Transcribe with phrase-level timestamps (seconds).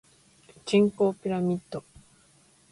[0.65, 1.83] 人口ピラミッド